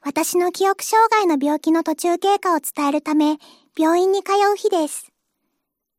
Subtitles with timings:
[0.00, 3.38] 私の記憶障害の病気の途中経過を伝えるため、
[3.76, 5.12] 病院に通う日です。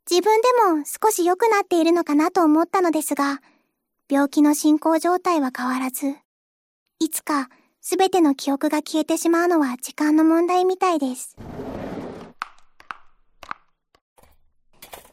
[0.09, 3.41] 自分でも少し良くなっているのかなと思ったのですが、
[4.09, 6.15] 病気の進行状態は変わらず、
[6.99, 7.49] いつか
[7.81, 11.35] すべての記憶が消えてしまうのは時間の問題みたいです。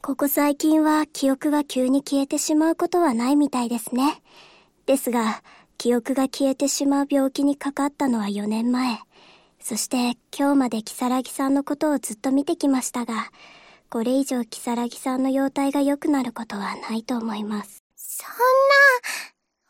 [0.01, 4.23] ここ最近は記憶が急に消えてしまうことはないみたいですね。
[4.87, 5.43] ですが、
[5.79, 8.99] 記憶が消えてしまう病気にかかったのは4年前。
[9.61, 13.31] そして今日まで如月さんのことをずっと見てきましたが、
[13.91, 17.83] これ以上如月さんの容体が良くなることはないと思います。
[17.97, 18.35] そんな、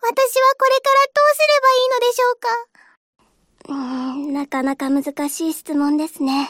[0.03, 3.67] 私はこれからどうすればいいのでしょうか？
[3.69, 6.49] うーん、なかなか難しい質問ですね。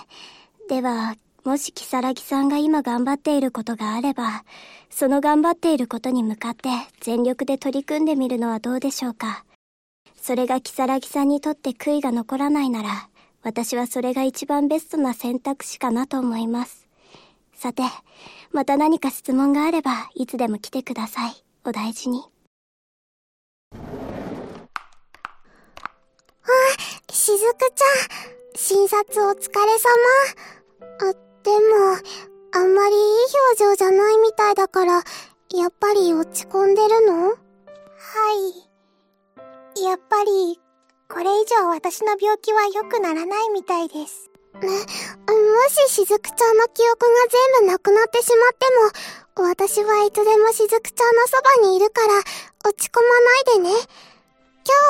[0.68, 4.44] では、もし如月さんが今頑張っていることがあれば、
[4.90, 6.68] その頑張っていることに向かって
[7.00, 9.44] 全力で取り組んでみるのはどうでしょうか？
[10.26, 13.08] それが如月さんにとって悔いが残らないなら、
[13.44, 16.88] 私はそれが一番ベストな選択肢かなと思います。
[17.54, 17.84] さて、
[18.50, 21.44] また何か質問があれば、いつでも来てください。
[21.64, 22.24] お大事に。
[23.72, 23.78] あ、
[27.12, 31.08] しずくちゃん、診察お疲れ様。
[31.08, 31.12] あ、
[31.44, 31.60] でも、
[32.52, 33.02] あんまりいい
[33.52, 37.28] 表情じゃないみたいだから、やっぱり落ち込んでるの？
[37.28, 37.36] はい。
[39.82, 40.58] やっぱり、
[41.08, 44.30] これ以上私の病気は良くならないみたいです。
[44.54, 44.78] ね、も
[45.68, 47.12] ししずくちゃんの記憶が
[47.60, 52.14] 全部なくなってしまっても、私はいつでもしずくちゃんのそばにいるから、
[52.64, 53.86] 落ち込まないでね。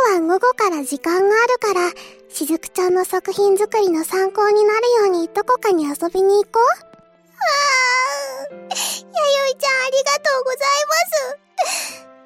[0.08, 1.90] 今日は午後から時間があるから、
[2.28, 6.62] しずくちゃんの作品作りの参考になるようにどこかに遊びに行こう。
[6.62, 11.46] あー、やよいちゃんありがとうございます。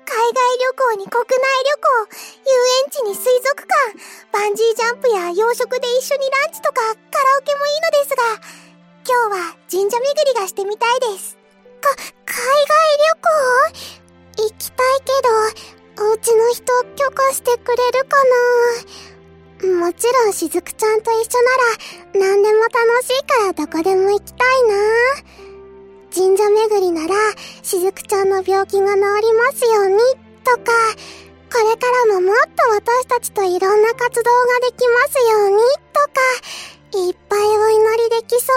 [0.05, 2.30] 海外旅行に国内旅行、
[2.91, 3.71] 地に水族館、
[4.33, 8.25] バンジージャンプや洋食で一緒にランチとかカラオケもいいのですが、
[9.07, 11.39] 今日は神社巡りがしてみたいです。
[11.81, 11.95] か、
[12.27, 12.75] 海外
[14.37, 14.51] 旅行？
[14.51, 16.65] 行きたいけど、お家の人
[16.97, 18.17] 許可してくれるか
[19.63, 19.87] な？
[19.87, 24.75] もちろんしずくちゃんと一緒なら何でも楽しいからどこでも行きたいな。
[26.13, 27.15] 神社巡りなら
[27.63, 29.99] しずくちゃんの病気が治りますように
[30.43, 30.73] とか。
[31.53, 35.57] これからももっと私たちといろんな活動ができますように
[35.93, 38.53] とかいっぱいお祈りできそ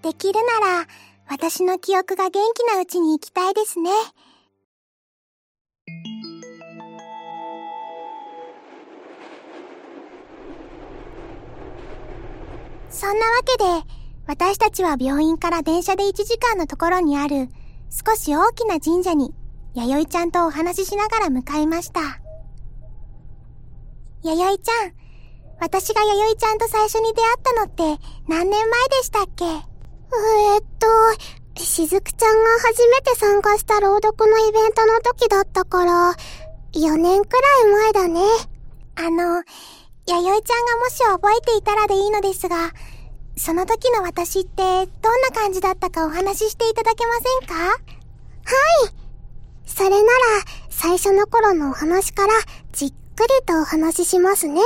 [0.00, 0.86] うできるなら
[1.28, 3.90] 私の記憶が元気なうちに行きたいですね。
[13.02, 13.64] そんなわけで、
[14.26, 17.48] 私たちは病院から電車で1時間のところにある
[17.90, 19.34] 少し大きな神社に、
[19.74, 22.00] 弥生ちゃんとお話ししながら向かいました。
[24.22, 24.92] 弥生ちゃん、
[25.60, 29.44] 私が弥生ちゃんと最初に出会ったのって何年前でしたっけ？
[29.44, 36.14] えっと、しずくちゃんが初めて参加した朗読のイベントの時だったから、
[36.74, 38.20] 4年くらい前だね。
[38.96, 39.42] あの、
[40.06, 42.72] 弥生ちゃんがもし覚えていたらでいいのですが、
[43.36, 44.86] その時の私ってどんな
[45.34, 47.54] 感じだったかお話ししていただけませんか？
[47.54, 47.78] は
[48.88, 49.01] い。
[49.74, 50.02] それなら、
[50.70, 52.34] 最初の頃のお話から
[52.72, 54.60] じっくりとお話ししますね。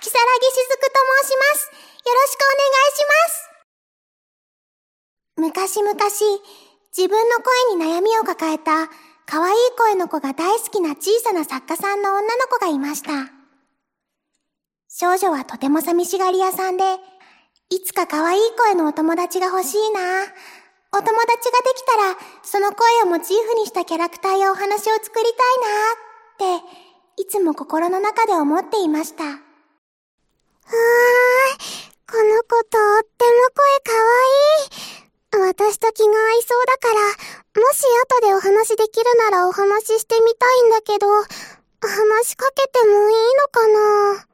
[0.00, 1.70] 木更木しずくと申します。
[2.04, 3.52] よろしくお願いします。
[5.36, 5.94] 昔々、
[6.96, 8.90] 自分の声に悩みを抱えた
[9.26, 13.30] 可愛い声の子が大好きな小さな作家さんの女の子がいました。
[14.88, 16.84] 少女はとても寂しがり屋さんで、
[17.72, 20.00] いつか可愛い声のお友達が欲しいな。
[20.92, 25.24] お友達ができたら、その声をモチーフにしたキャラクターやお話を作り
[26.36, 26.60] たいなっ
[27.16, 29.24] て、いつも心の中で思っていました。
[29.24, 29.38] はーい。
[32.06, 34.04] この子とっても声かわ
[35.40, 35.52] いい。
[35.54, 37.86] 私と気が合いそうだから、もし
[38.20, 44.26] 後でお話できるならお話ししてみたいんだけど、話しかけてもいいのかな？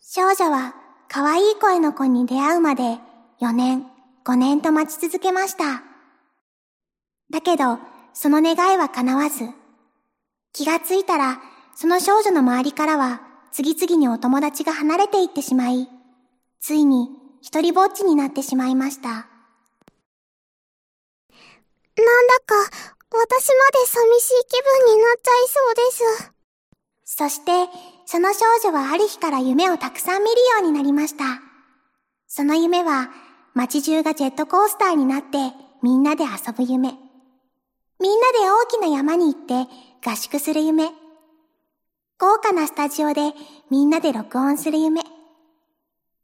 [0.00, 0.74] 少女は
[1.10, 2.98] 可愛い声の子に出会うまで
[3.40, 3.86] 4年、
[4.24, 5.82] 5年と待ち続けました。
[7.30, 7.78] だけど、
[8.12, 9.48] その願いは叶わず、
[10.52, 11.40] 気がついたら、
[11.74, 13.22] その少女の周りからは
[13.52, 15.88] 次々にお友達が離れていってしまい、
[16.60, 17.08] ついに
[17.40, 19.08] 一人ぼっちになってしまいました。
[19.08, 19.26] なん
[22.26, 22.54] だか、
[23.10, 26.32] 私まで寂しい気分になっちゃいそうです。
[27.04, 27.52] そして、
[28.10, 31.42] その少女はある日から夢をたくさん見るようになりました。
[32.26, 33.10] その夢は、
[33.52, 35.36] 街中がジェットコースターになって
[35.82, 36.94] みんなで遊ぶ夢。
[38.00, 39.70] みんなで大きな山に行って
[40.02, 40.86] 合宿する夢。
[42.18, 43.20] 豪華なスタジオで
[43.70, 45.02] みんなで録音する夢。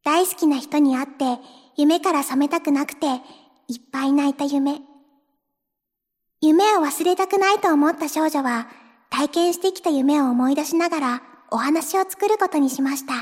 [0.04, 1.38] 大好きな人に会って
[1.76, 3.08] 夢から覚めたくなくて
[3.68, 4.80] いっぱい泣いた夢。
[6.40, 8.68] 夢を忘れたくないと思った少女は
[9.10, 13.14] 体験してきた夢を思い出しながらお話を作ることにしました。
[13.14, 13.20] あー、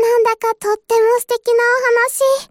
[0.00, 2.50] なんだかとっても素敵なお話。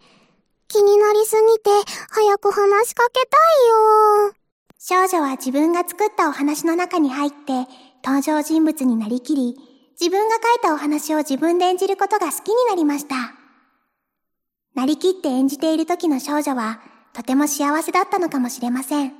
[0.67, 1.69] 気になりすぎて
[2.09, 4.33] 早く話しかけたいよ。
[4.79, 7.67] 少女は自分が作ったお話の中に入って
[8.03, 9.55] 登場人物になりきり、
[9.99, 13.15] 自分が書いたお話を自分で演じることが好きになりました。
[14.73, 16.81] なりきって演じている時の少女は
[17.13, 19.13] とても幸せだったのかもしれません。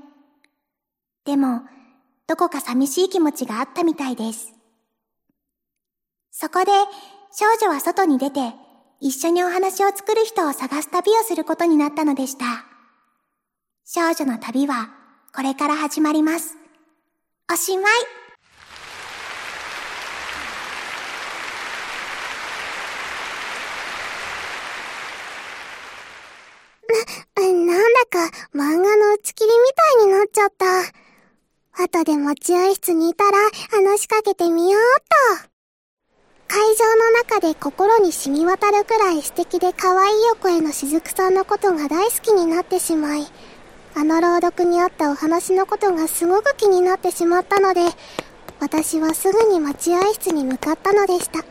[1.26, 1.62] でも、
[2.28, 4.54] どこか寂しい気持ちがあったみたいです。
[6.32, 6.72] そこで、
[7.32, 8.54] 少女は外に出て、
[9.02, 12.46] 一緒にお話を作る人を探す旅をすることになったのでした。
[13.86, 14.90] 少女の旅は、
[15.36, 16.56] これから始まります。
[17.52, 17.94] おしまい。
[27.36, 29.56] な、 なんだか漫画の打ち切りみ
[30.00, 31.03] たいになっちゃった。
[31.76, 33.38] 後で待合室にいたら
[33.72, 35.04] 話しかけてみようっ
[35.42, 35.50] と。
[36.48, 43.26] 会場の中で心に染み渡るくらい素敵で可愛いお声のしずくさんのことが大好きになってしまい、
[43.96, 47.82] あの朗読にあったお話のことがすごく気になってしまったので、
[48.60, 51.40] 私はすぐに待合室に向かったのでした。
[51.40, 51.46] あの、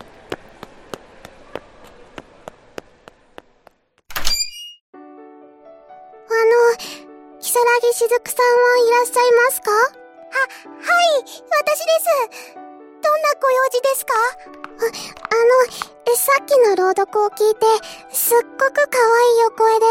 [7.40, 9.70] 木更木しずくさんはいらっしゃいますか、
[10.32, 10.38] は
[11.18, 12.60] い、私です。
[13.02, 14.14] どんなご用事ですか？
[14.14, 17.66] あ、あの、さっきの朗読を聞いて、
[18.10, 19.86] すっごく可愛いお声で、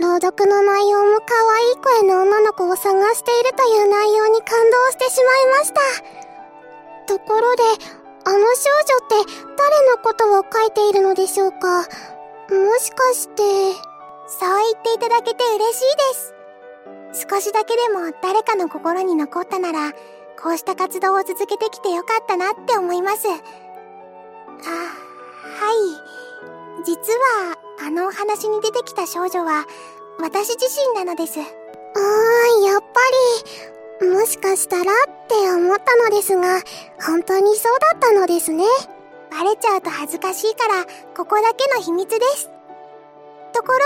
[0.00, 5.80] 朗読の内容も可愛い声の女の子を探しているという内容に感動してしまいました。
[7.06, 7.62] ところで、
[8.24, 11.78] あの少女って誰のことを書いているのでしょうか？
[11.78, 11.84] も
[12.78, 13.42] しかして。
[14.28, 16.34] そう言っていただけて嬉しいです。
[17.16, 19.92] 少しだけでも誰かの心に残ったなら、
[20.40, 23.26] こうした活動を続けてきてよかったなって思います。
[23.28, 23.38] あ、はい。
[26.84, 29.64] 実は、あのお話に出てきた少女は、
[30.20, 31.40] 私自身なのです。
[31.40, 31.46] ああ、
[32.70, 32.86] やっぱ
[34.02, 34.96] り、もしかしたらっ
[35.26, 36.60] て思ったのですが、
[37.02, 38.66] 本当にそうだったのですね。
[39.30, 40.84] バレちゃうと恥ずかしいから、
[41.16, 42.50] ここだけの秘密です。
[43.54, 43.84] ところで、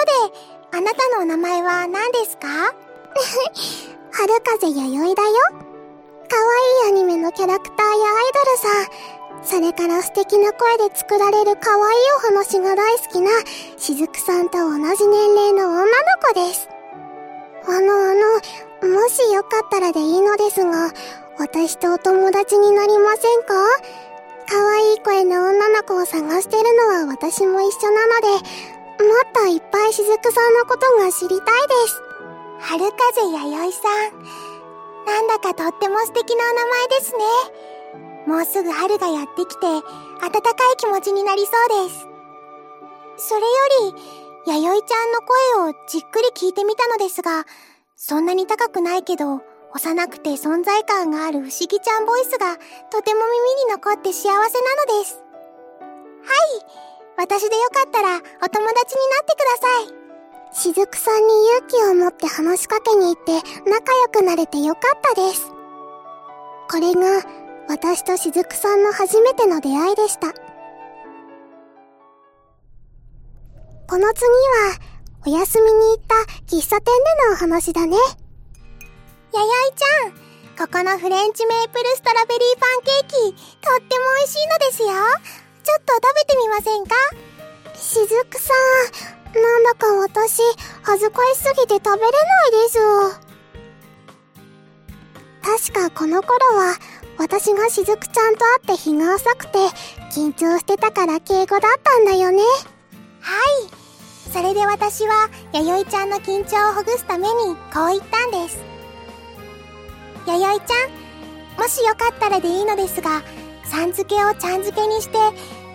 [0.72, 2.74] あなたのお名前は何ですか？
[4.12, 5.30] 春風弥生だよ。
[6.28, 6.36] 可
[6.84, 13.30] 愛いアニメのキャラクターやアイドルさん、それから素敵な声で作られる可愛いお話が大好きな、
[13.76, 15.86] しずくさんと同じ年齢の女の
[16.22, 16.68] 子です。
[17.66, 20.92] あのあの、もしよかったらでいいのですが、
[21.38, 23.54] 私とお友達になりませんか？
[24.48, 32.09] 可愛い声の女の子を探してるのは私も一緒なので、もっといっぱいしずくさんのことが知りたいです。
[32.60, 34.22] 春風弥生さん。
[35.06, 37.18] なんだかとっても素敵なお名前ですね。
[38.26, 39.82] もうすぐ春がやってきて、温
[40.20, 42.06] かい気持ちになりそうです。
[43.28, 43.46] それよ
[43.92, 47.46] り、弥生ちゃんの声をじっくり聞いてみたのですが、
[47.96, 49.40] そんなに高くないけど、
[49.72, 52.56] 幼くて存在感がある不思議ちゃんボイスが
[52.90, 54.48] とても耳に残って幸せなの
[55.00, 55.22] です。
[56.22, 56.90] はい。
[57.16, 59.99] 私でよかったらお友達になってください。
[60.52, 63.32] しずくさんに勇気を持って話しかけに行って
[63.70, 65.50] 仲良くなれてよかったです。
[66.70, 67.22] これが
[67.68, 70.32] 私としずくさんの初めての出会いでした。
[73.88, 74.78] この次は、
[75.26, 76.14] お休みに行った
[76.46, 77.96] 喫茶店でのお話だね。
[77.96, 80.12] ややいちゃん、
[80.56, 84.88] ここのフレンチメープルストロベリーパンケーキ、とっても美味しいのですよ。
[85.62, 86.94] ちょっと食べてみませんか？
[87.76, 88.54] しずくさ
[89.16, 90.42] ん、なんだか私、
[90.82, 92.78] 恥ずかしすぎて食べれないです。
[95.72, 96.74] 確かこの頃は、
[97.18, 99.58] 私がしずくちゃんと会って日が浅くて、
[100.12, 102.42] 緊張してたから敬語だったんだよね。
[103.20, 104.32] はい。
[104.32, 108.58] それで私は、弥生ちゃんの緊張をほぐすために、こう言ったんです。
[110.26, 113.22] 弥生ちゃん、もしよかったらでいいのですが、
[113.64, 115.18] さん付けをちゃん付けにして、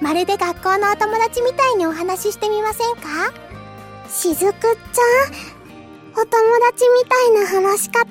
[0.02, 3.45] まるで学校のお友達みたいにお話ししてみませんか？
[4.16, 5.36] しずくちゃん
[6.14, 6.32] お友
[6.72, 8.08] 達みたいな話し方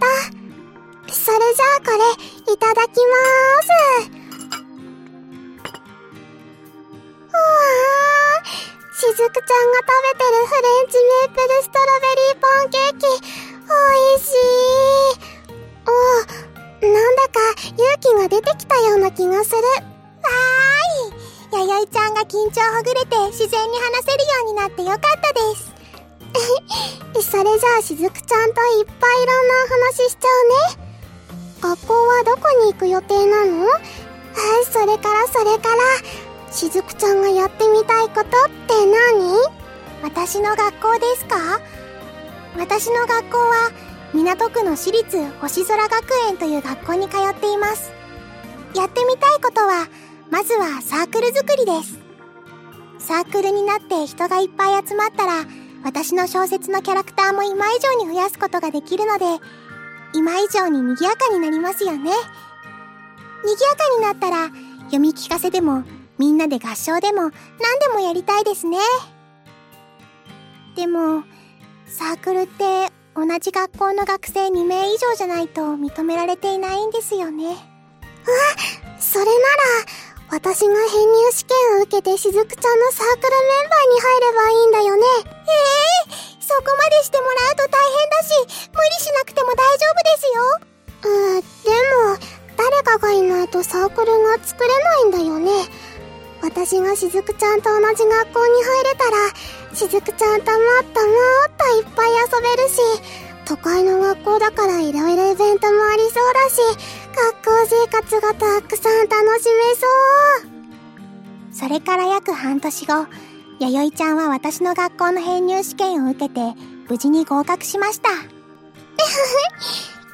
[1.10, 4.12] それじゃあこれいただきまーす
[7.24, 8.52] うわー
[8.92, 13.72] しずくちゃんが食べてるフレンチメープルストロベリーパンケーキお
[14.14, 15.24] いしい
[15.88, 17.40] おなんだか
[17.78, 19.56] 勇気が出てきたような気がする。
[19.56, 21.66] わーい。
[21.66, 25.73] 弥生ちゃんが緊張ほぐれて自然に話せるようになってよかったです。
[27.20, 29.54] それじゃあしずくちゃんといっぱいいろんな
[29.86, 30.90] 話しちゃうね。
[31.60, 33.66] 学校はどこに行く予定なの？
[33.66, 33.78] は
[34.60, 38.24] い、それからそれから、しずくちゃんがやってみたいことっ
[38.66, 39.34] て何？
[40.02, 41.60] 私の学校ですか？
[42.58, 43.70] 私の学校は
[44.12, 47.92] 港区の私立星空学園という学校に通っています。
[48.74, 49.88] やってみたいことは、
[50.30, 51.98] まずはサークル作りです。
[52.98, 55.44] サークルになって人がいっぱい集まったら、
[55.84, 59.26] 私の小説のキャラクターも今以上に増やすことができるので、
[60.14, 61.98] 今以上に賑やかになりますよね。
[62.00, 62.16] 賑や
[63.76, 64.48] かになったら、
[64.84, 65.84] 読み聞かせでも、
[66.16, 68.78] みんなで合唱でも、何でもやりたいですね。
[70.74, 71.24] でも、
[71.86, 77.50] サークルって同じ学校の学生2名以上じゃないと認められていないんですよね。
[77.50, 79.34] あ、それなら、
[80.30, 85.02] 私が編入試験を受けてしずくちゃんのサークルメンバーに入ればいいんだよね。
[85.16, 90.64] ええー、そこまでしてもらうと大変だし、無理しなくても大丈夫ですよ。
[91.04, 95.50] うん、でも、誰かがいないとサークルが作れないんだよね。
[96.42, 101.14] 私がしずくちゃんと同じ学校に入れたら、しずくちゃんともっとも
[101.48, 102.80] っといっぱい遊べるし、
[103.46, 106.60] 都会の学校だからいろいろイベントもありそうだし、
[107.42, 109.86] 校生活がたくさん楽しめそ
[110.48, 111.54] う。
[111.54, 113.06] それから約半年後、
[113.60, 116.40] 弥生ちゃんは私の学校の編入試験を受けて、
[116.88, 118.10] 無事に合格しました。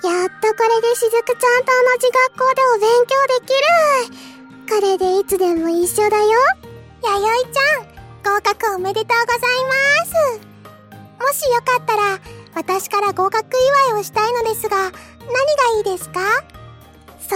[0.03, 4.81] やっとこれでしずくちゃんと同じ学校でお勉強できる。
[4.81, 6.31] これでいつでも一緒だよ。
[7.03, 10.51] 弥生ちゃん、合格おめでとうございます。
[11.21, 12.19] もしよかったら、
[12.55, 13.45] 私から合格
[13.89, 14.93] 祝いをしたいのですが、何が
[15.79, 16.21] いいですか？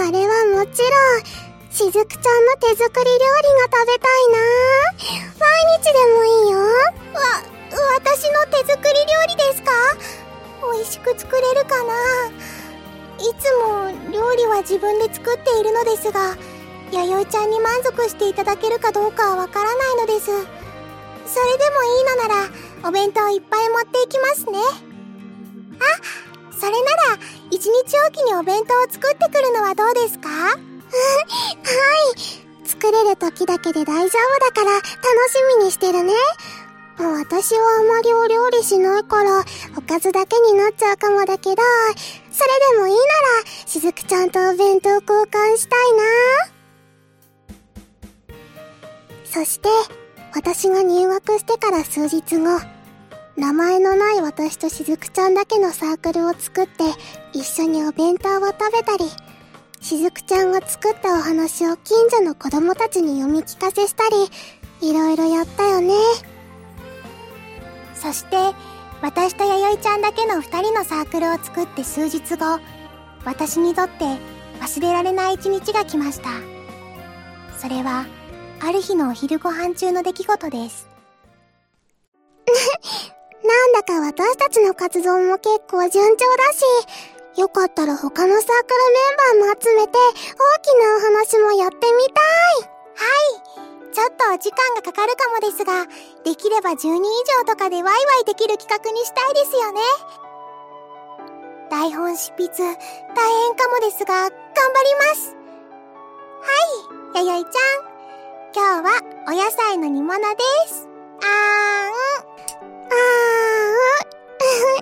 [0.05, 0.85] それはもちろ
[1.17, 1.25] ん、
[1.71, 4.37] しずくちゃんの手作り料理が食べたいな
[5.41, 5.49] 毎
[5.81, 6.59] 日でもいいよ。
[6.59, 7.41] わ、
[7.95, 9.71] 私の手作り料理ですか？
[10.75, 11.95] 美味しく作れるかな？
[13.17, 16.37] いつも料理は自分で作っているのですが、
[16.91, 20.27] 弥生ちゃんに満足していただけるかどうかはわからないのです。
[20.27, 24.59] それでもいいのなら、お弁当いっぱい持っていきますね。
[25.79, 25.83] あ、
[26.65, 27.03] それなら、
[27.51, 30.57] 一日おきにお弁当を作ってくるのはどうですか、 はい。
[32.67, 34.89] 作れる時だけで大丈夫だから、楽し
[35.59, 36.15] みにしてるね。
[36.97, 39.45] もう私はあまりお料理しないから、
[39.77, 41.57] おかずだけになっちゃうかもだけど、
[42.31, 43.05] それでもいいなら、
[43.67, 46.01] しずくちゃんとお弁当交換したいな。
[49.31, 49.69] そして、
[50.33, 52.74] 私が入学してから数日後、
[53.37, 56.83] 名前のない私としずくちゃんだけのサークルを作って、
[57.33, 59.05] 一緒にお弁当を食べたり、
[59.81, 65.93] しずくちゃんが作ったお話を近所の子供たちに読み聞かせしたり、いろいろやったよね。
[67.93, 68.37] そして、
[69.01, 72.59] 私と弥生ちゃんだけの二人のサークルを作って数日後、
[73.25, 74.05] 私にとって
[74.61, 76.29] 忘れられない一日が来ました。
[77.57, 78.05] それは、
[78.61, 80.87] ある日のお昼ご飯中の出来事です。
[83.45, 88.55] なんだか私たちの活動も結構順調だし、よかったら他のサークル
[89.37, 91.81] メンバーも集めて大きなお話もやってみ
[92.13, 92.21] た
[92.61, 92.75] い。
[92.95, 93.05] は
[93.61, 93.65] い。
[93.93, 95.85] ちょっとお時間がかかるかもですが、
[96.23, 96.99] できれば10人以
[97.39, 97.91] 上とかでワイワ
[98.23, 99.81] イできる企画にしたいですよね。
[101.69, 105.35] 台本執筆、大変かもですが、頑張ります。
[107.13, 107.59] はい、弥生ちゃ
[107.91, 107.95] ん。
[108.53, 110.25] 今日はお野菜の煮物で
[110.67, 110.94] す。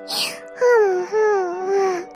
[0.04, 0.66] ふ
[1.02, 2.04] んふんふん。
[2.04, 2.08] あ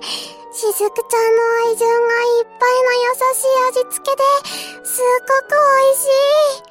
[0.00, 0.04] ー、
[0.52, 4.22] しずくちゃんの愛情がいっぱいの優しい味付けで、
[4.84, 6.66] すっごく美味しい。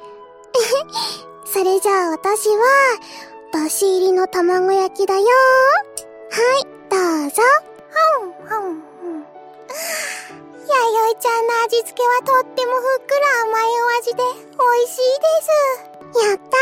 [1.52, 2.64] それじゃあ私は、
[3.52, 5.22] だし入りの卵焼きだよ。
[5.22, 6.96] はい、ど
[7.28, 7.42] うぞ。
[7.88, 7.96] ふ
[8.26, 9.26] んふんふん。
[10.66, 16.28] 弥生ちゃんの味付けはとってもふっくら甘いお味で美味しいです。
[16.28, 16.56] やった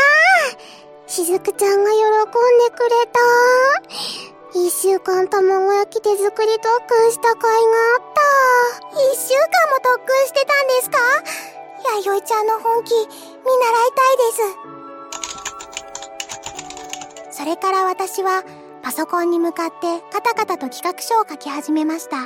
[0.51, 2.09] ーしずくちゃんが喜んで
[2.75, 3.19] くれた
[4.59, 7.51] 一週間卵焼き手作り特訓した甲斐があ
[7.99, 8.21] った
[9.13, 10.97] 一週間も特訓してたんですか？
[12.03, 13.11] 弥生ちゃんの本気見習い
[13.95, 14.17] たい
[17.29, 17.37] です。
[17.37, 18.43] それから私は
[18.81, 22.17] パソコンに向かってカタカタと企画書を書き始めました。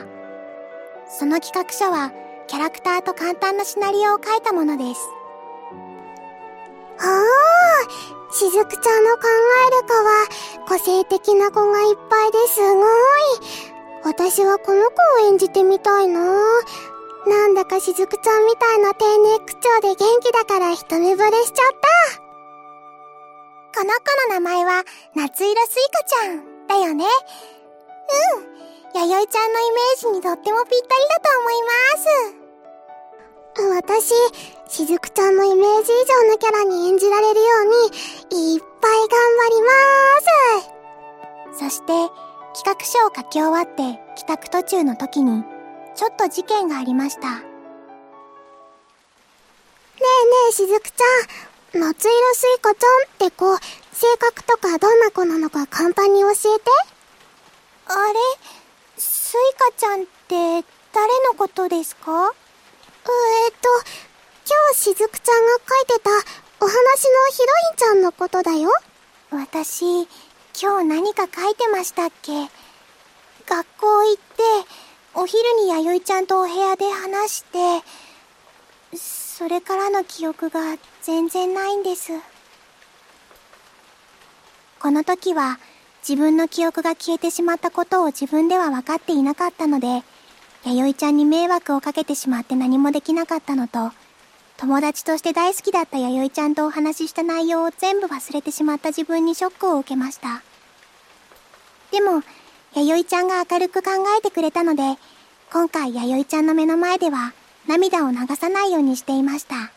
[1.09, 2.11] その企画書は、
[2.47, 5.01] キャラクターと簡単なシナリオを書いたものです。
[6.97, 7.23] はあ、
[8.31, 9.23] しずくちゃんの考
[9.67, 10.27] える子は、
[10.67, 12.85] 個性的な子がいっぱいですごい。
[14.03, 14.95] 私はこの子
[15.25, 16.21] を演じてみたいな
[17.27, 21.73] なんだかしずくちゃんみたいな丁寧口調で元気だから一目惚れしちゃっ
[22.15, 22.29] た。
[23.81, 24.83] この子の名前は、
[25.15, 27.05] 夏色すいかちゃん、だよね。
[28.35, 28.59] うん。
[28.93, 32.38] 弥生ちゃんのイメージにとってもぴったりだと思います。
[33.67, 34.13] 私、
[34.69, 37.65] しずくちゃんのイメージ以上のキャラに演じられるよう
[38.31, 41.59] に、いっぱい頑張りまーす。
[41.59, 41.87] そして、
[42.55, 45.43] 企画書を書き終わって帰宅途中の時に、
[45.95, 47.39] ちょっと事件がありました。
[47.39, 47.43] ね
[49.97, 50.05] えね
[50.49, 51.81] え、しずくちゃん。
[51.81, 53.55] 夏色スイカちゃんって子、
[53.91, 56.71] 性格とかどんな子なのか簡単に教えて。
[57.85, 58.19] あれ？
[58.97, 62.33] スイカちゃんって誰のことですか？
[63.09, 63.69] えー、っと、
[64.47, 66.09] 今日しずくちゃんが書いてた
[66.61, 66.77] お話の
[67.31, 68.71] ヒロインちゃんのことだよ。
[69.31, 70.07] 私、
[70.61, 72.49] 今日何か書いてましたっけ？
[73.45, 74.43] 学校行って、
[75.15, 77.83] お昼に弥生ちゃんとお部屋で話して、
[78.95, 80.61] それからの記憶が
[81.01, 82.11] 全然ないんです。
[84.79, 85.59] この時は、
[86.07, 90.03] 自分の記憶が消えてしまったことを自分では分かっていなかったので、
[90.65, 93.91] 弥生ちゃんに迷惑をかけてしまって何もできなかったのと、
[94.57, 100.43] 友達として大好きだった弥生ちゃんとお話しした内容を全部忘れてしまった自分にショックを受けました。
[101.91, 102.23] でも、
[102.75, 104.83] 弥生ちゃんが明るく考えてくれたので、
[105.51, 107.33] 今回弥生ちゃんの目の前では
[107.67, 109.71] 涙を流さないようにしていました。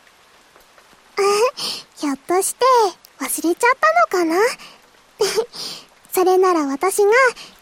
[1.95, 2.65] ひょっとして
[3.19, 3.71] 忘れちゃっ
[4.09, 4.35] たのかな？
[6.11, 7.11] それなら私が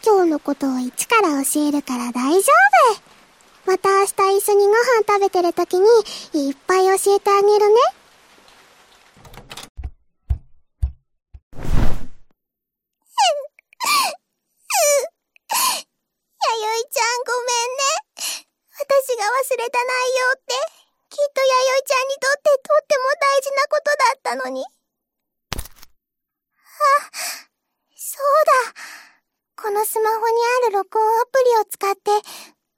[0.04, 2.52] 今日のことを一から教えるから大丈
[2.90, 3.11] 夫。
[3.64, 4.76] また明日一緒にご飯
[5.06, 5.88] 食べてる時に
[6.48, 7.74] いっぱい教えてあげるね。
[16.44, 17.82] 弥生ちゃんごめんね。
[18.78, 20.54] 私が忘れた内容って、
[21.08, 21.46] きっと弥
[21.78, 24.64] 生ちゃんにとってとっても大事なことだったのに。
[24.64, 24.66] あ、
[27.96, 28.74] そうだ。
[29.56, 32.10] このスマホにある録音アプリを使って、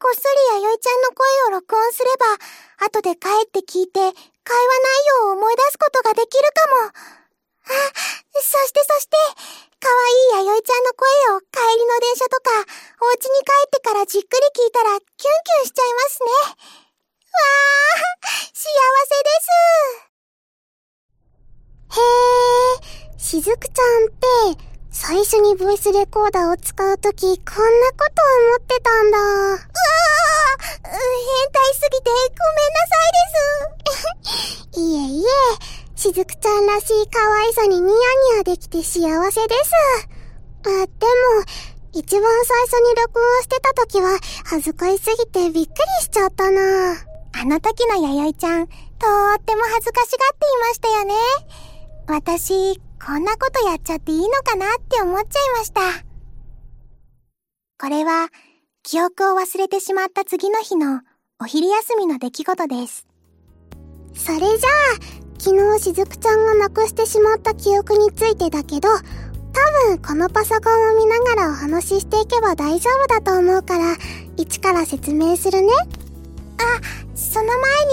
[0.05, 2.37] こっそり弥生ちゃんの声を録音すれば、
[2.85, 4.21] 後で帰って聞いて、会話内
[5.25, 6.93] 容を思い出すことができるかも。
[6.93, 7.88] あ、
[8.37, 9.17] そしてそして、
[9.81, 9.97] かわ
[10.37, 12.53] いい弥生ちゃんの声を帰りの電車とか、
[13.01, 16.29] お家に帰ってからじっくり聞いたら、キュンキュンしちゃいますね。
[17.33, 18.61] わー、幸
[19.09, 19.40] せで
[23.17, 23.40] す。
[23.40, 24.73] へー、しずくちゃんって、
[25.07, 29.19] 最初にボイスレコーダーを使うとき、こんなこと思ってたんだ。
[29.19, 29.61] うわぁ
[30.81, 30.97] 変
[31.53, 33.21] 態すぎてごめんなさい
[33.93, 34.81] です。
[34.81, 35.29] いえいえ、
[35.95, 37.99] しずくちゃんらしい可愛さにニヤ
[38.33, 39.73] ニヤできて幸せです。
[40.62, 40.88] あ、でも、
[41.93, 46.93] 一番最初に録音してたときは、恥ずかしすぎてびっくりしちゃったな。
[46.93, 51.14] あの時の弥生ちゃん、とーっても恥ずかしがっていましたよね。
[52.07, 55.81] 私、こんなことやっちゃっていいのかなって思っちゃいました。
[57.79, 58.29] これは、
[58.83, 61.03] 記憶を忘れてしまった次の日の
[61.38, 63.07] お昼休みの出来事です。
[64.14, 64.55] それじゃあ、
[65.38, 69.03] 昨日しずくちゃんがなくしてしまった記憶についてだけど、多
[69.88, 73.97] 分このパソコンを見ながらお話ししていけば大丈夫だと思うから、
[74.38, 75.69] 一から説明するね。
[75.77, 77.85] あ、その前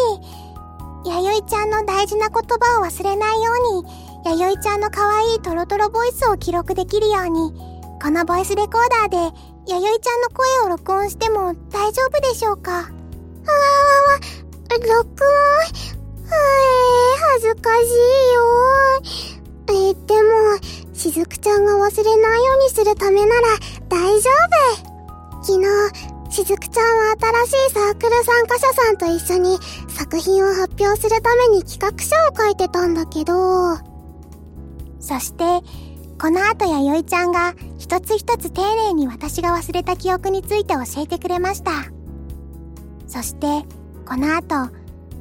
[1.04, 7.52] に、弥生ちゃんの大事な言葉を忘れないように、弥生ちゃんの可愛いトロトロボイスを記録できるように、
[8.02, 9.18] このボイスレコーダーで
[9.68, 12.80] 弥生ちゃんの声を録音しても大丈夫でしょうか？
[12.80, 12.88] ああ、
[14.74, 15.26] 録音？
[16.26, 17.90] はえ恥ずかしい
[18.34, 18.42] よ。
[19.68, 20.30] えー、でも、
[20.94, 23.48] しずくちゃんが忘れないようにするためなら
[23.90, 24.30] 大丈
[25.42, 25.44] 夫。
[25.44, 25.68] 昨日、
[26.32, 27.16] しずくちゃんは
[27.48, 29.58] 新しいサークル参加者さんと一緒に
[29.90, 33.91] 作品を発表するために企画書を書いてたんだけど、
[35.12, 35.44] そして、
[36.22, 41.72] この後弥生ちゃんが一つ一つ丁寧に私が忘れた記憶について教えてくれました。
[43.08, 43.66] そして、
[44.06, 44.72] この後、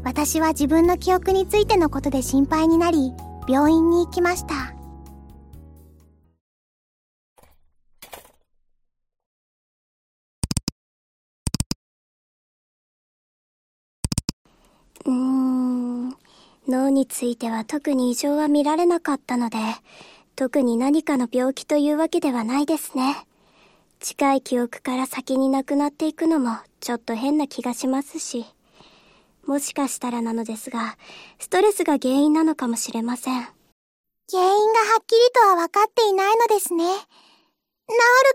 [0.04, 3.12] 私は自分の記憶についてのことで心配になり、
[3.48, 4.76] 病院に行きました。
[15.04, 15.29] うん。
[16.70, 19.58] 脳については特に異常は見られなかったので、
[20.36, 23.26] 特に何かの病気というわけではないですね。
[23.98, 28.46] 近い記憶から先に亡くなっていくのもちょっと変な気がしますし。
[29.44, 30.96] もしかしたらなのですが、
[31.38, 33.34] ストレスが原因なのかもしれません。
[33.34, 36.84] 原因がはっきりとは分かっていないのですね。
[36.84, 37.00] 治る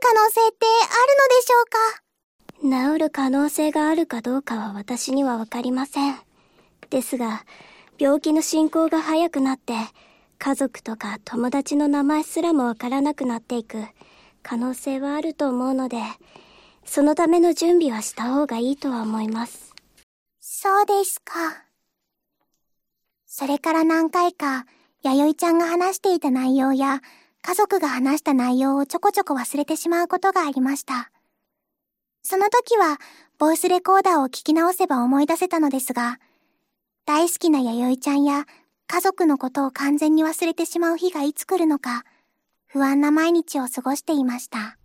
[0.02, 2.94] 可能性ってあるのでしょうか？
[2.94, 6.20] 治る可能性があるかどうかは私にはわかりません。
[6.90, 7.46] ですが、
[7.98, 9.74] 病気の進行が早くなって、
[10.38, 13.78] 家族とか友達の名前すらもわからなくなっていく
[14.44, 15.98] 可能性はあると思うので、
[16.84, 19.74] そのための準備はした方がいいとは思います。
[20.40, 21.34] そうですか。
[23.26, 24.66] それから何回か、
[25.02, 27.02] 弥生ちゃんが話していた内容や、
[27.42, 31.12] 家族が話した内容をちょこちょこ忘れてしまうことがありました。
[32.24, 33.00] その時は、
[33.38, 36.20] ボイスレコーダーを聞き直せば思い出せたのですが、
[37.06, 38.46] 大好きな弥生ちゃんや
[38.88, 42.04] 家族のことを完全に忘れてしまう日がいつ来るのか、
[42.66, 44.76] 不安な毎日を過ごしていました。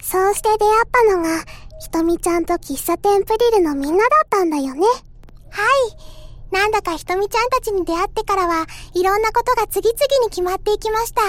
[0.00, 1.44] そうして出会ったのが、
[1.80, 4.86] ひとみちゃんと喫茶店プリルのみんなだったんだよね。
[5.50, 5.64] は
[6.52, 6.54] い。
[6.54, 11.22] なんだかひとみちゃんたちに出会ってからは、いろんなことが次々に決まっていきました。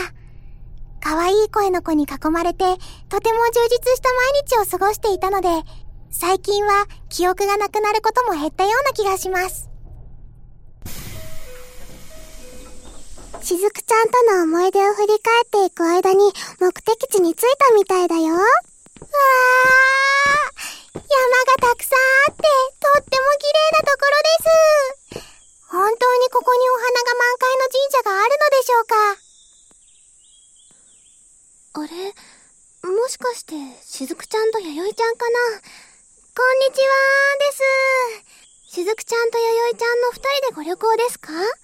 [1.01, 2.65] 可愛い声の子に囲まれて、
[3.09, 4.09] とても充実した
[4.59, 5.49] 毎日を過ごしていたので、
[6.17, 9.69] 最近は記憶がなくなることも減ったような気がします。
[13.43, 18.33] しずくちゃんとの思い出を振り返っていく間に目的地に着いたみたいだよ。
[18.33, 18.45] わー
[20.95, 21.99] 山がたくさん
[22.29, 22.41] あって、
[22.79, 25.27] とっても綺麗なところです。
[25.67, 28.95] 本当にここにお花が満開の神社があるのでしょうか
[31.73, 35.39] あれもしかして、しずくちゃんと弥生ちゃんかな
[36.37, 36.91] こんにちは
[37.39, 37.55] で
[38.67, 38.75] す。
[38.75, 41.31] しずくちゃんと弥生ちゃんの二人でご旅行ですか？
[41.31, 41.59] はるかさ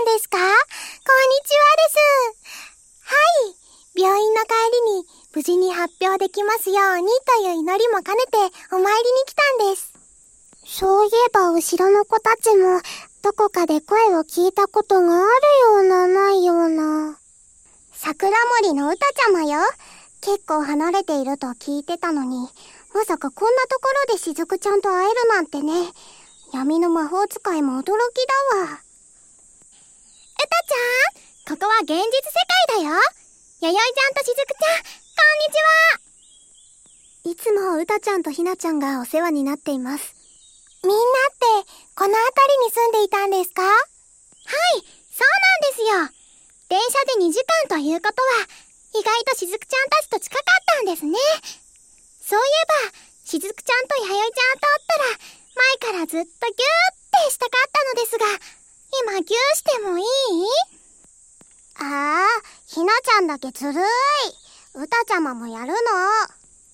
[0.00, 0.38] んですか？
[0.38, 0.54] こんに
[1.44, 3.04] ちはです。
[3.04, 3.12] は
[3.44, 4.00] い。
[4.00, 4.48] 病院の帰
[4.86, 5.04] りに
[5.34, 8.38] 無事に発表できますようにという祈りも兼ねて
[8.74, 9.92] お参りに来たんです。
[10.64, 12.80] そういえば後ろの子たちも
[13.22, 15.26] どこかで声を聞いたことがある
[15.74, 17.18] ようなないような。
[17.92, 19.60] 桜森の歌ちゃまよ。
[20.22, 22.48] 結構離れていると聞いてたのに、
[22.94, 25.92] まさかこんなところでしずくちゃんと会えるなんてね。
[26.52, 28.00] 闇の魔法使いも驚きだわ。
[28.64, 28.76] う
[30.38, 32.02] たちゃんここは現実世
[32.68, 32.96] 界だよ
[33.60, 34.92] 弥生ちゃんとしずくちゃん、こ
[37.28, 40.14] んにちはいつもうたちゃんとひなちゃんがお世話になっています。
[40.84, 41.02] みんなっ
[41.64, 43.62] て、この辺りに住んでいたんですか？
[43.62, 43.74] はい、
[45.12, 46.16] そうなんですよ。
[46.68, 48.48] 電車で2時間ということは、
[48.94, 50.44] 意外としずくちゃんたちと近かっ
[50.76, 51.18] たんですね。
[52.24, 56.26] そういえば、しずくちゃんとやよいちゃんとおったら、前からずっとぎゅーっ
[57.26, 58.26] てしたかったのですが、
[59.02, 60.04] 今ぎゅーしてもいい？
[61.80, 62.26] ああ、
[62.66, 63.84] ひなちゃんだけずるい。
[64.74, 65.74] うたちゃまもやるの。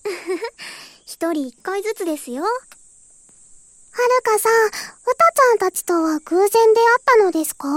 [1.07, 2.43] 一人一回ずつですよ。
[2.45, 7.69] はるかさん、うたちゃんたちとは偶然出会ったのですか？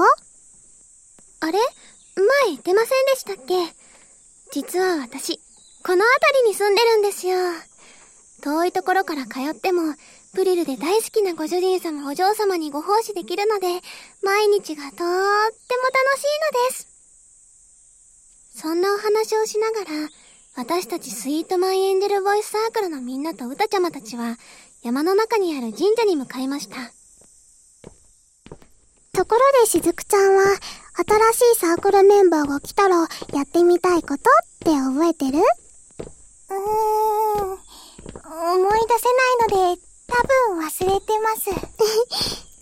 [1.40, 1.60] あれ？
[2.48, 3.74] 前出ませんでしたっけ？
[4.52, 5.40] 実は私、
[5.84, 7.38] この辺りに住んでるんですよ。
[8.42, 9.96] 遠いところから通っても、
[10.38, 13.82] プリルで大好きなご主人様お嬢様にご奉仕できるので、
[14.22, 15.10] 毎日がとーっても楽
[16.20, 16.88] しいのです。
[18.54, 19.86] そんなお話をしながら、
[20.56, 24.38] 私たちスイートマイエンジェルボイスサークルのみんなと歌ちゃまたちは、
[24.84, 26.76] 山の中にある神社に向かいました。
[29.14, 30.44] ところでしずくちゃんは、
[31.34, 33.08] 新しいサークルメンバーが来たら、や
[33.42, 34.20] ってみたいことっ
[34.60, 35.40] て覚えてる？
[35.40, 39.04] うーん、思い出せ
[39.50, 41.50] ないので、多分忘れてます。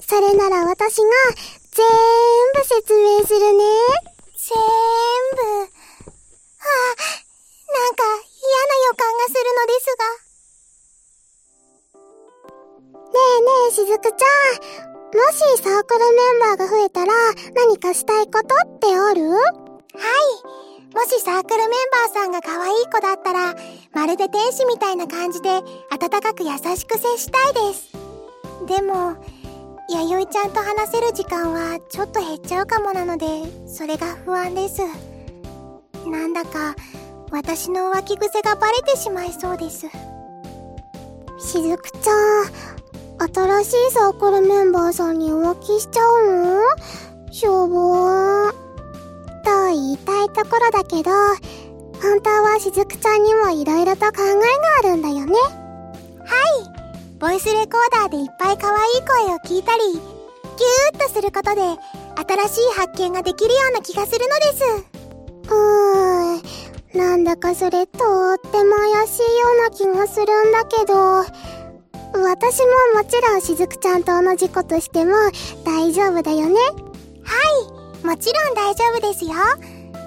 [0.07, 1.03] それなら私が
[1.71, 1.85] 全
[2.55, 3.63] 部説明するね。
[4.37, 4.57] 全
[5.35, 5.41] 部。
[5.41, 5.67] は
[6.65, 6.95] あ、
[7.71, 10.25] なんか嫌な予感がするのですが。
[13.13, 15.15] ねえねえ、しずくちゃん。
[15.15, 17.13] もしサークルメンバーが増えたら
[17.53, 19.29] 何かしたいことってある？
[19.31, 20.64] はい。
[20.95, 23.53] もしサークルメンバーさんが可愛い子だったら、
[23.93, 27.91] まるで天使みたいな感じで、温かく優しく接したいです。
[28.65, 29.17] でも、
[29.89, 33.27] 弥生ちゃんと話せる時間はちょっと減っちゃうかもなので、
[33.67, 34.81] それが不安です。
[36.07, 36.75] なんだか、
[37.29, 39.87] 私の浮気癖がバレてしまいそうです。
[41.39, 42.45] しずくちゃん、
[43.33, 46.45] 新しいサークルメンバーさんに浮気しちゃう
[47.27, 47.33] の？
[47.33, 48.64] しょぼー。
[49.45, 51.11] と言いたいところだけど、
[52.01, 55.33] 本当はしずくちゃんにも色々と考えがあるんだよね。
[56.25, 57.17] はい。
[57.19, 61.61] ボイスレコーダーでいっぱい可愛い声を聞いたり、ギューッとすることで、
[62.17, 64.63] 新しい発見ができるような気がするのです。
[65.49, 66.97] うーん。
[66.97, 71.25] なんだかそれとっても怪しいような気がするんだけど、
[72.23, 72.59] 私
[72.93, 75.11] ももちろんしずくちゃんと同じことしても
[75.65, 76.55] 大丈夫だよね。
[77.23, 77.35] は
[77.69, 77.74] い。
[78.05, 79.31] もちろん大丈夫ですよ。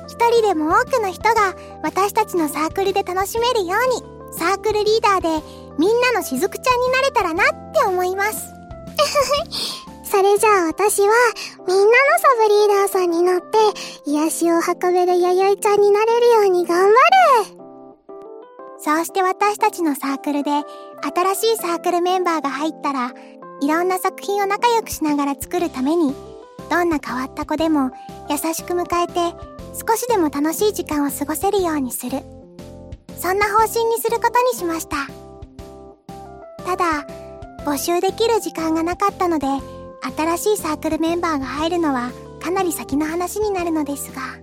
[0.06, 5.28] 一人でも多くの人が私たちのサークルで楽しめるようにサークルリーダーで
[5.78, 8.58] みんなのしずくちゃんになれたらなって思います。
[10.10, 11.08] それじゃあ私は、
[11.66, 13.58] みんなのサブリーダーさんになって、
[14.06, 16.94] 癒しを運べる弥生ちゃんになれるように頑張る
[18.78, 20.50] そうして私たちのサークルで、
[21.02, 23.12] 新しいサークルメンバーが入ったら、
[23.60, 26.14] いろんな作品を仲良くしながら作るために、
[26.70, 27.90] どんな変わった子でも
[28.28, 29.34] 優しく迎えて、
[29.88, 32.22] 少しでも楽しい時間を過ごせるようにする。
[33.18, 35.08] そんな方針にすることにしました。
[36.64, 37.06] ただ、
[37.64, 39.46] 募集できる時間がなかったので、
[40.16, 44.20] 新しいサークルメンバーが入るのはかなり先の話になるのですが。
[44.20, 44.36] は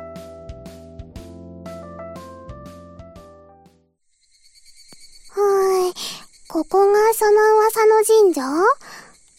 [5.90, 5.94] い。
[6.48, 8.42] ここがその噂の神社？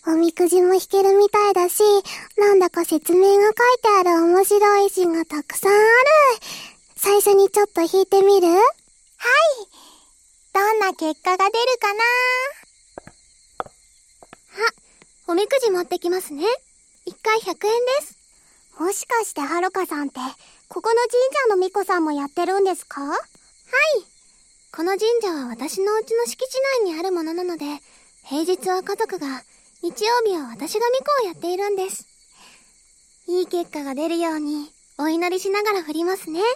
[0.09, 1.83] おみくじも引けるみたいだし、
[2.39, 5.81] なんだか説明が書いてある面白い石がたくさんある。
[6.95, 8.47] 最初にちょっと引いてみる？
[8.47, 8.61] はい。
[10.55, 12.01] どんな結果が出るかな？
[15.27, 16.45] おみくじ持ってきますね。
[17.05, 18.17] 一回100円です。
[18.79, 20.21] もしかしてはるかさんって、
[20.69, 21.11] ここの神
[21.49, 23.01] 社の巫女さんもやってるんですか？
[23.01, 23.19] はい。
[24.71, 27.65] この神社は私のうちの敷地内にあるものなので、
[28.23, 29.43] 平日は家族が、
[29.87, 32.09] 日曜日は私が巫女をやっているんです。
[33.29, 36.41] いい結果が出るように、お祈りしながら振りますね。
[36.41, 36.51] はい、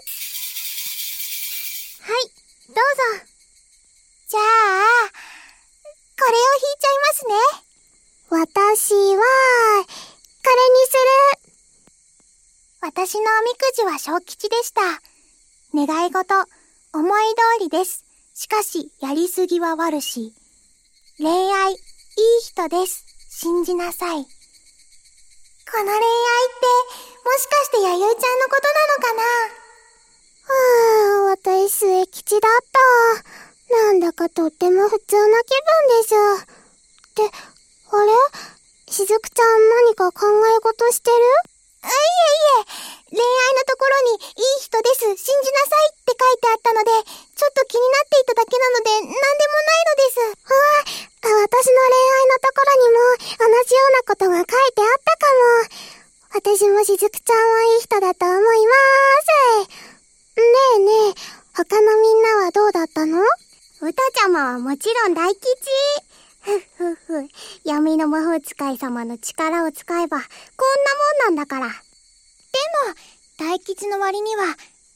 [2.66, 2.82] どうぞ。
[4.30, 4.42] じゃあ、
[6.18, 7.34] これを引いちゃいますね。
[8.30, 9.22] 私は、
[9.84, 9.92] こ
[10.50, 10.94] れにす
[11.44, 12.80] る。
[12.80, 14.80] 私のおみくじは小吉でした。
[15.72, 16.34] 願い事、
[16.92, 17.22] 思い
[17.60, 18.04] 通りです。
[18.34, 20.34] しかし、やりすぎは悪し。
[21.18, 21.78] 恋愛、いい
[22.42, 23.10] 人です。
[23.42, 24.10] 信じなさい。
[24.10, 24.28] この恋愛っ
[25.80, 25.96] て、
[27.24, 29.22] もしかして弥生ちゃんのことなのかな？
[31.24, 32.50] はぁ、私末吉だっ
[33.70, 33.74] た。
[33.86, 36.14] なんだかとっても普通な気分です。
[36.42, 37.22] って、
[37.92, 38.12] あれ？
[38.92, 41.16] しずくちゃん何か考え事してる？
[41.80, 50.20] いえいえ、恋愛のところに、いい人です、信じなさいって書いてあったので、ちょっと気になっていただけなので、なんでもないのです。
[50.44, 50.60] あ
[51.28, 56.00] あ、私の恋愛のところにも、同じようなことが書いてあったかも。
[56.32, 59.74] 私もしずくちゃんはいい人だと思いまーす。
[60.36, 60.44] ね
[60.76, 61.14] えねえ、
[61.56, 63.24] 他のみんなはどうだったの？
[63.80, 65.40] 歌ちゃまはもちろん大吉。
[66.40, 67.28] ふふふ。
[67.64, 70.28] 闇の魔法使い様の力を使えば、こん
[71.28, 71.66] なもんなんだから。
[71.68, 71.76] でも、
[73.38, 74.44] 大吉の割には、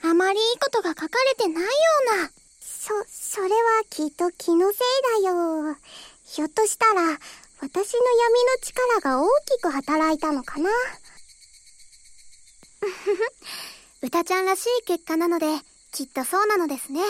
[0.03, 1.71] あまりいいことが書かれてないよ
[2.19, 2.31] うな。
[2.61, 3.55] そ、それは
[3.89, 5.77] きっと気のせいだよ。
[6.25, 7.19] ひょっとしたら、
[7.61, 10.71] 私の闇の力が大きく働いたのかな。
[14.03, 15.47] 歌ちゃんらしい結果なので、
[15.93, 17.01] きっとそうなのですね。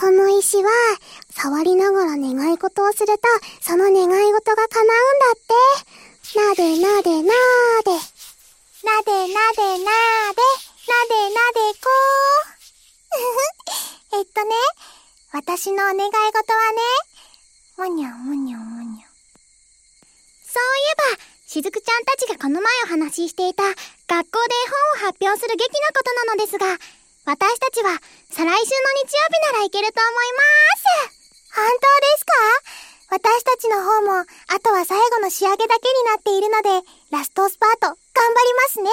[0.00, 0.70] この石は、
[1.30, 3.28] 触りながら願い事をすると、
[3.60, 6.38] その願い事が叶うんだって。
[6.38, 7.90] なでなでなーで。
[8.82, 10.42] なでなでなーで。
[10.84, 14.18] なでなでこー。
[14.18, 14.54] えっとね、
[15.32, 16.80] 私のお願い事はね、
[17.76, 19.08] むにゃむにゃむにゃ。
[20.44, 20.62] そう
[21.10, 23.78] いえば、しずくちゃんたちがこの前お話ししていた、学校
[24.10, 24.22] で絵
[24.98, 27.96] 本を発表する劇のことなのですが、私たちは、
[28.28, 30.44] 再来週の日曜日なら行けると思いま
[31.08, 31.16] す。
[31.56, 32.32] 本当ですか
[33.16, 38.90] 私たちの方も、あとは最後の仕上げだけになっているので、ラストスパート、頑張りますね。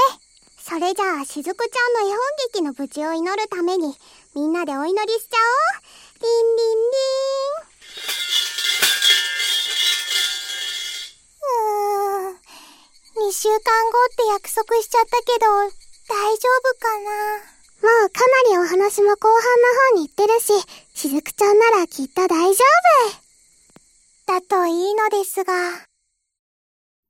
[0.63, 2.19] それじゃあ、しずくちゃんの絵本
[2.53, 3.97] 劇の無事を祈るために、
[4.33, 5.43] みんなでお祈りしちゃお
[5.79, 6.23] う。
[6.23, 7.71] リンリンリン。
[11.43, 13.27] うーん。
[13.27, 15.47] 2週間後って約束しちゃったけど、
[16.07, 16.99] 大丈夫か
[17.51, 17.60] な？
[17.81, 20.53] もうかなりお話も後半の方に行ってるし、
[20.93, 22.63] しずくちゃんならきっと大丈
[23.07, 23.21] 夫。
[24.27, 25.53] だといいのですが。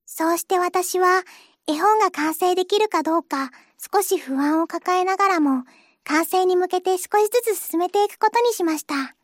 [0.05, 1.23] そうして私は
[1.67, 3.51] 絵本が完成できるかどうか
[3.93, 5.63] 少し不安を抱えながらも
[6.03, 9.15] 完成に向けて少しずつ進めていくことにしました。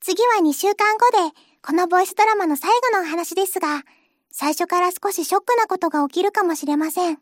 [0.00, 3.84] 次は2週間後でこのボイスドラマの最後のお話ですが、
[4.32, 7.18] 最初から少しショックなことが起きるかもしれません。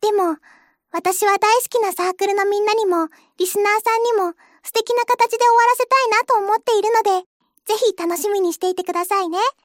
[0.00, 0.36] でも、
[0.94, 7.26] 私は大好きなサークルのみんなにも、リスナーさんにも、素敵な形で終わらせたいなと思っているので、
[7.66, 9.38] ぜひ楽しみにしていてくださいね。